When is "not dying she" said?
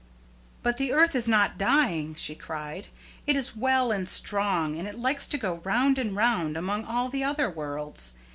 1.27-2.33